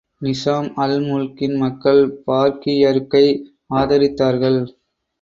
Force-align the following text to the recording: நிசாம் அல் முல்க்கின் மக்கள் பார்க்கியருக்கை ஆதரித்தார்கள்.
நிசாம் 0.21 0.69
அல் 0.75 0.95
முல்க்கின் 1.01 1.55
மக்கள் 1.57 2.01
பார்க்கியருக்கை 2.27 3.25
ஆதரித்தார்கள். 3.73 4.61